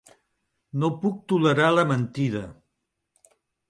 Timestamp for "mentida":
1.93-2.47